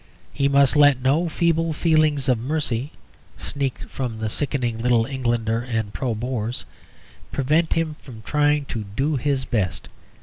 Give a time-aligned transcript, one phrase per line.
[0.33, 2.91] He must let no feeble feelings of mercy
[3.37, 6.65] (sneaked from the sickening Little Englanders and Pro Boers)
[7.31, 9.89] prevent him from trying to do his best.